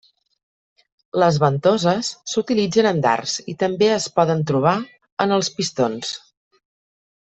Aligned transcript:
Les 1.23 1.37
ventoses 1.43 2.09
s'utilitzen 2.33 2.91
en 2.93 3.03
dards 3.05 3.37
i 3.55 3.57
també 3.67 3.93
es 4.01 4.11
poden 4.19 4.45
trobar 4.53 4.77
en 5.29 5.39
els 5.41 5.55
pistons. 5.61 6.15